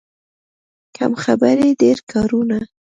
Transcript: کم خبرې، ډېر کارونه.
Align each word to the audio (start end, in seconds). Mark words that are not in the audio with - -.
کم 0.95 1.11
خبرې، 1.23 1.67
ډېر 1.81 1.97
کارونه. 2.11 2.57